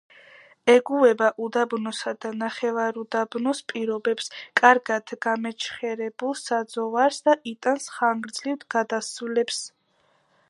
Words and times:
ეგუება 0.73 1.25
უდაბნოსა 1.47 2.13
და 2.25 2.31
ნახევარუდაბნოს 2.37 3.61
პირობებს, 3.73 4.31
კარგად 4.61 5.13
გამეჩხერებულ 5.27 6.33
საძოვარს 6.41 7.21
და 7.29 7.35
იტანს 7.53 7.87
ხანგრძლივ 7.99 8.65
გადასვლებს. 8.77 9.61